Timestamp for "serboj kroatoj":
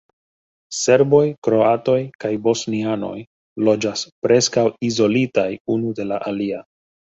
0.77-1.97